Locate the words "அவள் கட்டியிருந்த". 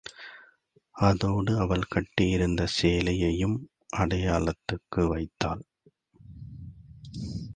1.59-2.67